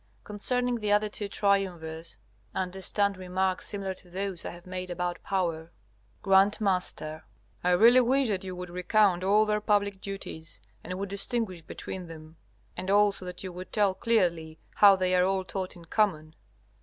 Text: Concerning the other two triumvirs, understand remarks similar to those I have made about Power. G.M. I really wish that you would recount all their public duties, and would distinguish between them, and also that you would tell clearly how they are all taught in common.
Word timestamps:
Concerning 0.23 0.77
the 0.77 0.91
other 0.91 1.09
two 1.09 1.29
triumvirs, 1.29 2.17
understand 2.55 3.17
remarks 3.17 3.67
similar 3.67 3.93
to 3.93 4.09
those 4.09 4.43
I 4.43 4.49
have 4.49 4.65
made 4.65 4.89
about 4.89 5.21
Power. 5.21 5.71
G.M. 6.25 6.67
I 7.63 7.69
really 7.73 8.01
wish 8.01 8.29
that 8.29 8.43
you 8.43 8.55
would 8.55 8.71
recount 8.71 9.23
all 9.23 9.45
their 9.45 9.61
public 9.61 10.01
duties, 10.01 10.59
and 10.83 10.97
would 10.97 11.09
distinguish 11.09 11.61
between 11.61 12.07
them, 12.07 12.37
and 12.75 12.89
also 12.89 13.25
that 13.25 13.43
you 13.43 13.53
would 13.53 13.71
tell 13.71 13.93
clearly 13.93 14.57
how 14.77 14.95
they 14.95 15.13
are 15.13 15.23
all 15.25 15.43
taught 15.45 15.75
in 15.75 15.85
common. 15.85 16.33